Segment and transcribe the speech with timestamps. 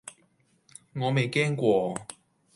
[0.95, 1.95] 我未驚過!